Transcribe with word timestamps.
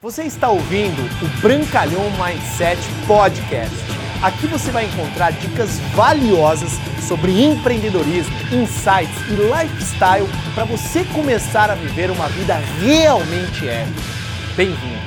Você 0.00 0.22
está 0.22 0.48
ouvindo 0.48 1.02
o 1.02 1.40
Brancalhão 1.40 2.04
Mindset 2.12 2.80
Podcast. 3.04 3.74
Aqui 4.22 4.46
você 4.46 4.70
vai 4.70 4.84
encontrar 4.84 5.32
dicas 5.32 5.80
valiosas 5.92 6.70
sobre 7.08 7.42
empreendedorismo, 7.42 8.32
insights 8.52 9.18
e 9.28 9.34
lifestyle 9.34 10.28
para 10.54 10.64
você 10.66 11.04
começar 11.06 11.68
a 11.68 11.74
viver 11.74 12.12
uma 12.12 12.28
vida 12.28 12.54
realmente 12.80 13.68
épica. 13.68 14.00
Bem-vindo! 14.56 15.02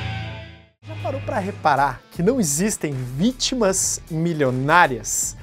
Já 0.86 0.94
parou 1.02 1.22
para 1.22 1.38
reparar 1.38 2.02
que 2.10 2.22
não 2.22 2.38
existem 2.38 2.92
vítimas 2.92 3.98
milionárias? 4.10 5.38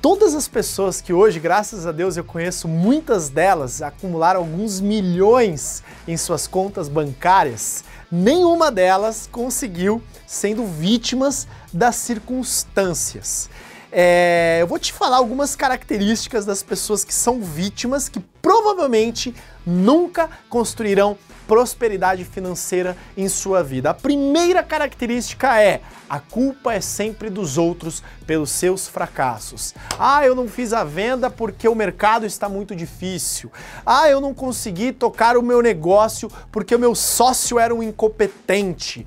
Todas 0.00 0.32
as 0.36 0.46
pessoas 0.46 1.00
que 1.00 1.12
hoje, 1.12 1.40
graças 1.40 1.84
a 1.84 1.90
Deus, 1.90 2.16
eu 2.16 2.22
conheço, 2.22 2.68
muitas 2.68 3.28
delas 3.28 3.82
acumularam 3.82 4.38
alguns 4.38 4.80
milhões 4.80 5.82
em 6.06 6.16
suas 6.16 6.46
contas 6.46 6.88
bancárias, 6.88 7.82
nenhuma 8.10 8.70
delas 8.70 9.28
conseguiu 9.30 10.00
sendo 10.24 10.64
vítimas 10.64 11.48
das 11.72 11.96
circunstâncias. 11.96 13.50
É, 13.90 14.58
eu 14.60 14.68
vou 14.68 14.78
te 14.78 14.92
falar 14.92 15.16
algumas 15.16 15.56
características 15.56 16.44
das 16.44 16.62
pessoas 16.62 17.02
que 17.02 17.14
são 17.14 17.40
vítimas 17.40 18.08
que 18.08 18.20
provavelmente 18.40 19.34
nunca 19.66 20.30
construirão 20.48 21.18
prosperidade 21.48 22.26
financeira 22.26 22.94
em 23.16 23.26
sua 23.26 23.64
vida. 23.64 23.88
A 23.90 23.94
primeira 23.94 24.62
característica 24.62 25.60
é 25.60 25.80
a 26.08 26.20
culpa 26.20 26.72
é 26.72 26.80
sempre 26.80 27.28
dos 27.28 27.58
outros 27.58 28.02
pelos 28.26 28.50
seus 28.50 28.88
fracassos. 28.88 29.74
Ah, 29.98 30.24
eu 30.24 30.34
não 30.34 30.48
fiz 30.48 30.72
a 30.72 30.82
venda 30.82 31.28
porque 31.28 31.68
o 31.68 31.74
mercado 31.74 32.24
está 32.24 32.48
muito 32.48 32.74
difícil. 32.74 33.52
Ah, 33.84 34.08
eu 34.08 34.20
não 34.20 34.32
consegui 34.32 34.92
tocar 34.92 35.36
o 35.36 35.42
meu 35.42 35.60
negócio 35.60 36.30
porque 36.50 36.74
o 36.74 36.78
meu 36.78 36.94
sócio 36.94 37.58
era 37.58 37.74
um 37.74 37.82
incompetente. 37.82 39.06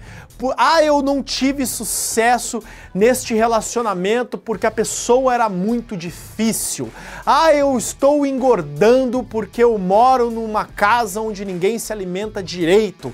Ah, 0.58 0.84
eu 0.84 1.02
não 1.02 1.21
tive 1.21 1.66
sucesso 1.68 2.63
neste 2.94 3.34
relacionamento 3.34 4.38
porque 4.38 4.66
a 4.66 4.71
pessoa 4.71 5.34
era 5.34 5.48
muito 5.48 5.96
difícil. 5.96 6.90
Ah, 7.26 7.54
eu 7.54 7.77
estou 7.77 8.26
engordando 8.26 9.23
porque 9.23 9.63
eu 9.63 9.77
moro 9.77 10.32
numa 10.32 10.66
casa 10.66 11.21
onde 11.21 11.46
ninguém 11.46 11.77
se 11.77 11.94
alimenta 11.94 12.30
direito. 12.40 13.12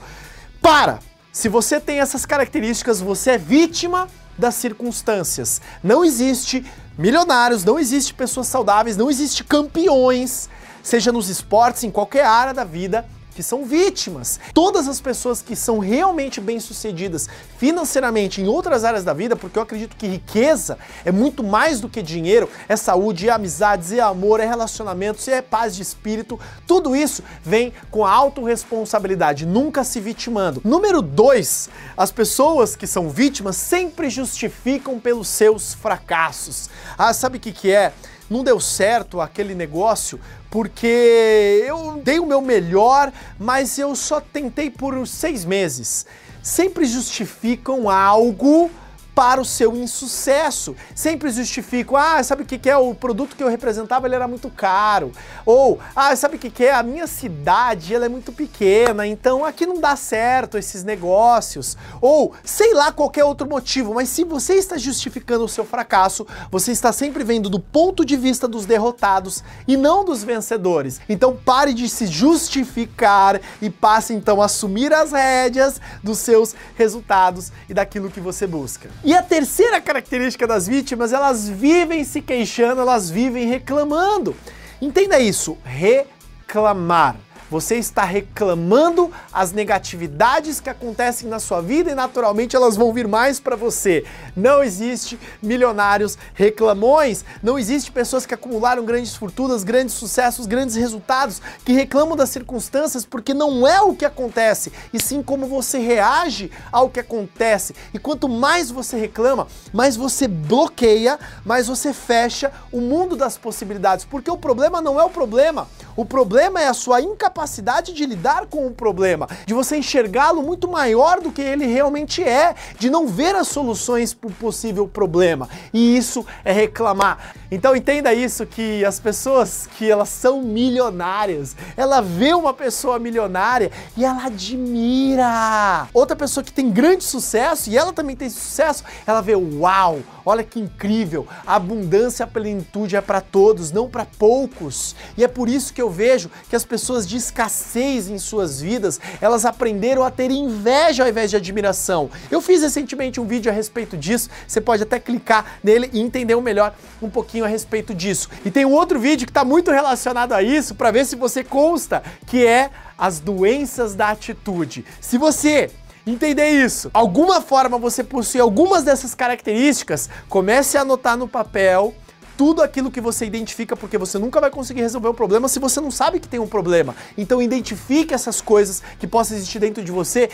Para! 0.62 1.00
Se 1.32 1.48
você 1.48 1.80
tem 1.80 2.00
essas 2.00 2.26
características, 2.26 3.00
você 3.00 3.32
é 3.32 3.38
vítima 3.38 4.10
das 4.38 4.56
circunstâncias. 4.56 5.62
Não 5.84 6.04
existe 6.04 6.66
milionários, 6.98 7.64
não 7.64 7.80
existe 7.80 8.14
pessoas 8.14 8.48
saudáveis, 8.48 8.98
não 8.98 9.10
existe 9.10 9.44
campeões, 9.44 10.50
seja 10.84 11.12
nos 11.12 11.30
esportes, 11.30 11.84
em 11.84 11.92
qualquer 11.92 12.26
área 12.26 12.54
da 12.54 12.64
vida, 12.64 13.06
que 13.38 13.44
são 13.44 13.66
vítimas. 13.66 14.40
Todas 14.52 14.88
as 14.88 15.00
pessoas 15.00 15.44
que 15.44 15.56
são 15.56 15.78
realmente 15.78 16.42
bem-sucedidas 16.42 17.30
financeiramente 17.60 18.42
em 18.42 18.48
outras 18.48 18.84
áreas 18.84 19.04
da 19.04 19.14
vida, 19.14 19.36
porque 19.36 19.60
eu 19.60 19.62
acredito 19.62 19.96
que 19.96 20.08
riqueza 20.08 20.80
é 21.06 21.12
muito 21.12 21.44
mais 21.44 21.80
do 21.80 21.88
que 21.88 22.02
dinheiro, 22.02 22.50
é 22.68 22.76
saúde, 22.76 23.30
é 23.30 23.32
amizades, 23.32 23.92
é 23.92 24.00
amor, 24.00 24.40
é 24.40 24.46
relacionamentos, 24.48 25.28
é 25.28 25.40
paz 25.40 25.76
de 25.76 25.84
espírito, 25.84 26.40
tudo 26.66 26.96
isso 26.96 27.22
vem 27.44 27.72
com 27.92 28.04
a 28.04 28.12
autorresponsabilidade, 28.12 29.46
nunca 29.46 29.84
se 29.84 30.00
vitimando. 30.00 30.60
Número 30.66 31.00
dois, 31.00 31.70
as 31.96 32.12
pessoas 32.12 32.76
que 32.76 32.88
são 32.88 33.08
vítimas 33.08 33.56
sempre 33.56 34.10
justificam 34.10 35.00
pelos 35.00 35.28
seus 35.28 35.76
fracassos. 35.76 36.72
Ah, 36.98 37.14
sabe 37.14 37.38
o 37.38 37.40
que, 37.40 37.52
que 37.52 37.72
é? 37.72 37.94
Não 38.30 38.44
deu 38.44 38.60
certo 38.60 39.22
aquele 39.22 39.56
negócio 39.56 40.20
porque 40.50 41.64
eu 41.66 42.02
dei 42.04 42.20
o 42.20 42.26
meu 42.26 42.42
melhor, 42.42 43.12
mas 43.38 43.78
eu 43.78 43.96
só 43.96 44.20
tentei 44.20 44.70
por 44.70 45.08
seis 45.08 45.46
meses. 45.46 46.06
Sempre 46.42 46.86
justificam 46.86 47.90
algo 47.90 48.72
para 49.18 49.42
o 49.42 49.46
seu 49.46 49.76
insucesso. 49.76 50.76
Sempre 50.94 51.32
justifico, 51.32 51.98
ah, 51.98 52.22
sabe 52.22 52.44
o 52.44 52.46
que, 52.46 52.70
é? 52.70 52.78
O 52.78 52.94
produto 52.94 53.36
que 53.36 53.42
eu 53.42 53.48
representava 53.48 54.06
ele 54.06 54.14
era 54.14 54.28
muito 54.28 54.48
caro. 54.48 55.12
Ou, 55.44 55.80
ah, 55.96 56.16
sabe 56.16 56.36
o 56.36 56.40
que, 56.40 56.64
é? 56.64 56.72
A 56.72 56.84
minha 56.84 57.08
cidade 57.08 57.96
ela 57.96 58.06
é 58.06 58.10
muito 58.10 58.32
pequena, 58.32 59.08
então 59.08 59.44
aqui 59.44 59.66
não 59.66 59.80
dá 59.80 59.96
certo 59.96 60.56
esses 60.56 60.84
negócios. 60.84 61.76
Ou, 62.00 62.32
sei 62.44 62.76
lá, 62.76 62.92
qualquer 62.92 63.24
outro 63.24 63.50
motivo, 63.50 63.96
mas 63.96 64.08
se 64.10 64.24
você 64.24 64.54
está 64.54 64.78
justificando 64.78 65.46
o 65.46 65.50
seu 65.50 65.66
fracasso, 65.66 66.28
você 66.52 66.72
está 66.72 66.92
sempre 66.92 67.24
vendo 67.24 67.50
do 67.50 67.60
ponto 67.60 68.06
de 68.06 68.16
vista 68.16 68.48
dos 68.48 68.68
derrotados 68.68 69.44
e 69.68 69.76
não 69.76 70.06
dos 70.06 70.24
vencedores. 70.24 71.02
Então 71.10 71.36
pare 71.36 71.74
de 71.74 71.90
se 71.90 72.06
justificar 72.06 73.42
e 73.60 73.68
passe 73.68 74.14
então 74.14 74.44
a 74.44 74.46
assumir 74.46 74.94
as 74.94 75.12
rédeas 75.12 75.82
dos 76.04 76.20
seus 76.20 76.54
resultados 76.76 77.52
e 77.68 77.74
daquilo 77.74 78.12
que 78.12 78.20
você 78.20 78.46
busca. 78.46 78.92
E 79.08 79.14
a 79.14 79.24
terceira 79.24 79.80
característica 79.80 80.46
das 80.46 80.68
vítimas, 80.68 81.14
elas 81.14 81.48
vivem 81.48 82.04
se 82.04 82.22
queixando, 82.22 82.82
elas 82.82 83.10
vivem 83.10 83.48
reclamando. 83.48 84.36
Entenda 84.82 85.18
isso, 85.18 85.58
reclamar. 85.64 87.16
Você 87.50 87.76
está 87.76 88.04
reclamando 88.04 89.10
as 89.32 89.54
negatividades 89.54 90.60
que 90.60 90.70
acontecem 90.70 91.30
na 91.30 91.40
sua 91.40 91.62
vida 91.62 91.90
e 91.90 91.96
naturalmente 91.96 92.58
elas 92.58 92.76
vão 92.76 92.92
vir 92.92 93.08
mais 93.08 93.40
para 93.40 93.56
você. 93.56 94.04
Não 94.36 94.62
existe 94.62 95.18
milionários 95.42 96.18
reclamões, 96.34 97.24
não 97.42 97.58
existe 97.58 97.90
pessoas 97.90 98.26
que 98.26 98.34
acumularam 98.34 98.84
grandes 98.84 99.16
fortunas, 99.16 99.64
grandes 99.64 99.96
sucessos, 99.96 100.46
grandes 100.46 100.76
resultados, 100.76 101.42
que 101.64 101.72
reclamam 101.72 102.18
das 102.18 102.30
circunstâncias 102.30 103.06
porque 103.06 103.34
não 103.34 103.66
é 103.66 103.82
o 103.82 103.96
que 103.96 104.04
acontece, 104.04 104.74
e 104.92 105.02
sim 105.02 105.24
como 105.24 105.48
você 105.48 105.78
reage 105.80 106.52
ao 106.70 106.90
que 106.90 107.00
acontece. 107.00 107.74
E 107.94 108.00
quanto 108.00 108.28
mais 108.28 108.70
você 108.70 108.98
reclama, 108.98 109.48
mais 109.72 109.96
você 109.96 110.28
bloqueia, 110.28 111.18
mais 111.46 111.68
você 111.68 111.94
fecha 111.94 112.52
o 112.74 112.82
mundo 112.82 113.16
das 113.16 113.38
possibilidades, 113.38 114.04
porque 114.04 114.30
o 114.30 114.38
problema 114.38 114.82
não 114.82 115.00
é 115.00 115.04
o 115.04 115.10
problema. 115.10 115.68
O 115.98 116.06
problema 116.06 116.62
é 116.62 116.68
a 116.68 116.76
sua 116.76 117.02
incapacidade 117.02 117.92
de 117.92 118.06
lidar 118.06 118.46
com 118.46 118.68
o 118.68 118.72
problema, 118.72 119.28
de 119.48 119.54
você 119.56 119.78
enxergá-lo 119.78 120.44
muito 120.44 120.68
maior 120.68 121.20
do 121.20 121.32
que 121.32 121.42
ele 121.42 121.66
realmente 121.66 122.24
é, 122.24 122.54
de 122.78 122.88
não 122.88 123.08
ver 123.08 123.36
as 123.36 123.48
soluções 123.48 124.14
para 124.14 124.28
o 124.30 124.34
possível 124.34 124.88
problema. 124.88 125.50
E 125.74 125.98
isso 125.98 126.24
é 126.46 126.52
reclamar. 126.52 127.34
Então 127.50 127.76
entenda 127.76 128.14
isso 128.14 128.46
que 128.46 128.86
as 128.86 129.00
pessoas 129.00 129.68
que 129.76 129.90
elas 129.90 130.10
são 130.10 130.44
milionárias, 130.44 131.56
ela 131.76 132.00
vê 132.00 132.32
uma 132.32 132.54
pessoa 132.54 133.00
milionária 133.00 133.72
e 133.96 134.06
ela 134.06 134.26
admira. 134.26 135.88
Outra 135.92 136.16
pessoa 136.16 136.44
que 136.44 136.52
tem 136.52 136.70
grande 136.70 137.06
sucesso 137.06 137.72
e 137.72 137.78
ela 137.78 137.92
também 137.92 138.16
tem 138.16 138.30
sucesso, 138.30 138.84
ela 139.08 139.22
vê, 139.22 139.34
uau, 139.36 140.00
olha 140.24 140.44
que 140.44 140.60
incrível, 140.60 141.26
a 141.46 141.56
abundância, 141.56 142.24
a 142.24 142.28
plenitude 142.28 142.96
é 142.96 143.02
para 143.02 143.20
todos, 143.20 143.72
não 143.72 143.90
para 143.90 144.06
poucos. 144.06 144.96
E 145.18 145.24
é 145.24 145.28
por 145.28 145.50
isso 145.50 145.74
que 145.74 145.82
eu 145.82 145.87
vejo 145.90 146.30
que 146.50 146.56
as 146.56 146.66
pessoas 146.66 147.08
de 147.08 147.18
escassez 147.18 148.10
em 148.10 148.18
suas 148.18 148.62
vidas, 148.62 149.00
elas 149.22 149.46
aprenderam 149.46 150.04
a 150.04 150.12
ter 150.12 150.32
inveja 150.32 151.04
ao 151.04 151.10
invés 151.10 151.30
de 151.30 151.36
admiração. 151.36 152.10
Eu 152.32 152.42
fiz 152.42 152.62
recentemente 152.62 153.20
um 153.20 153.26
vídeo 153.26 153.52
a 153.52 153.56
respeito 153.56 153.96
disso, 153.96 154.30
você 154.48 154.60
pode 154.60 154.84
até 154.84 155.00
clicar 155.00 155.60
nele 155.64 155.90
e 155.94 156.00
entender 156.00 156.36
melhor 156.42 156.74
um 157.02 157.10
pouquinho 157.10 157.46
a 157.46 157.48
respeito 157.48 157.94
disso. 157.94 158.30
E 158.46 158.52
tem 158.52 158.66
um 158.66 158.72
outro 158.72 159.00
vídeo 159.00 159.26
que 159.26 159.32
está 159.32 159.44
muito 159.44 159.72
relacionado 159.72 160.34
a 160.34 160.42
isso 160.42 160.76
para 160.76 160.92
ver 160.92 161.06
se 161.06 161.16
você 161.16 161.44
consta, 161.44 162.02
que 162.26 162.46
é 162.46 162.70
as 162.98 163.20
doenças 163.20 163.94
da 163.94 164.10
atitude. 164.10 164.86
Se 165.00 165.18
você 165.18 165.70
entender 166.06 166.50
isso, 166.50 166.90
alguma 166.94 167.42
forma 167.42 167.78
você 167.78 168.04
possui 168.04 168.40
algumas 168.40 168.84
dessas 168.84 169.14
características, 169.14 170.10
comece 170.30 170.78
a 170.78 170.82
anotar 170.82 171.18
no 171.18 171.28
papel 171.28 171.94
tudo 172.38 172.62
aquilo 172.62 172.92
que 172.92 173.02
você 173.02 173.26
identifica, 173.26 173.76
porque 173.76 173.98
você 173.98 174.20
nunca 174.20 174.40
vai 174.40 174.52
conseguir 174.52 174.82
resolver 174.82 175.08
o 175.08 175.14
problema 175.14 175.48
se 175.48 175.60
você 175.60 175.82
não 175.82 175.90
sabe 175.90 176.20
que 176.20 176.28
tem 176.28 176.40
um 176.40 176.48
problema. 176.48 176.96
Então 177.18 177.42
identifique 177.42 178.14
essas 178.14 178.40
coisas 178.40 178.84
que 179.00 179.08
possam 179.08 179.36
existir 179.36 179.60
dentro 179.60 179.84
de 179.84 179.92
você 179.92 180.30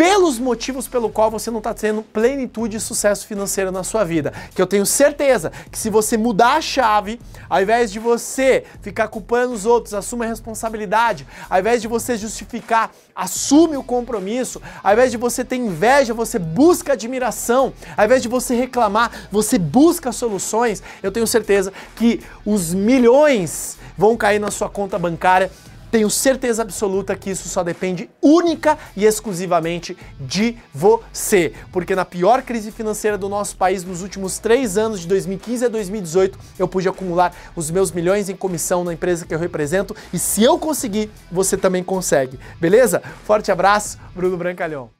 pelos 0.00 0.38
motivos 0.38 0.88
pelo 0.88 1.10
qual 1.10 1.30
você 1.30 1.50
não 1.50 1.58
está 1.58 1.74
tendo 1.74 2.00
plenitude 2.00 2.78
e 2.78 2.80
sucesso 2.80 3.26
financeiro 3.26 3.70
na 3.70 3.84
sua 3.84 4.02
vida. 4.02 4.32
Que 4.54 4.62
eu 4.62 4.66
tenho 4.66 4.86
certeza 4.86 5.52
que 5.70 5.78
se 5.78 5.90
você 5.90 6.16
mudar 6.16 6.54
a 6.54 6.60
chave, 6.62 7.20
ao 7.50 7.60
invés 7.60 7.92
de 7.92 7.98
você 7.98 8.64
ficar 8.80 9.08
culpando 9.08 9.52
os 9.52 9.66
outros, 9.66 9.92
assume 9.92 10.24
a 10.24 10.28
responsabilidade, 10.30 11.26
ao 11.50 11.60
invés 11.60 11.82
de 11.82 11.86
você 11.86 12.16
justificar, 12.16 12.90
assume 13.14 13.76
o 13.76 13.82
compromisso, 13.82 14.62
ao 14.82 14.94
invés 14.94 15.10
de 15.10 15.18
você 15.18 15.44
ter 15.44 15.56
inveja, 15.56 16.14
você 16.14 16.38
busca 16.38 16.94
admiração, 16.94 17.70
ao 17.94 18.06
invés 18.06 18.22
de 18.22 18.28
você 18.28 18.54
reclamar, 18.54 19.28
você 19.30 19.58
busca 19.58 20.12
soluções, 20.12 20.82
eu 21.02 21.12
tenho 21.12 21.26
certeza 21.26 21.74
que 21.94 22.22
os 22.46 22.72
milhões 22.72 23.76
vão 23.98 24.16
cair 24.16 24.38
na 24.38 24.50
sua 24.50 24.70
conta 24.70 24.98
bancária 24.98 25.50
tenho 25.90 26.08
certeza 26.08 26.62
absoluta 26.62 27.16
que 27.16 27.30
isso 27.30 27.48
só 27.48 27.62
depende 27.62 28.08
única 28.22 28.78
e 28.96 29.04
exclusivamente 29.04 29.96
de 30.20 30.56
você. 30.72 31.52
Porque 31.72 31.94
na 31.94 32.04
pior 32.04 32.42
crise 32.42 32.70
financeira 32.70 33.18
do 33.18 33.28
nosso 33.28 33.56
país, 33.56 33.84
nos 33.84 34.02
últimos 34.02 34.38
três 34.38 34.78
anos, 34.78 35.00
de 35.00 35.08
2015 35.08 35.64
a 35.64 35.68
2018, 35.68 36.38
eu 36.58 36.68
pude 36.68 36.88
acumular 36.88 37.34
os 37.56 37.70
meus 37.70 37.90
milhões 37.90 38.28
em 38.28 38.36
comissão 38.36 38.84
na 38.84 38.92
empresa 38.92 39.26
que 39.26 39.34
eu 39.34 39.38
represento. 39.38 39.94
E 40.12 40.18
se 40.18 40.42
eu 40.42 40.58
conseguir, 40.58 41.10
você 41.30 41.56
também 41.56 41.82
consegue. 41.82 42.38
Beleza? 42.60 43.02
Forte 43.24 43.50
abraço, 43.50 43.98
Bruno 44.14 44.36
Brancalhão. 44.36 44.99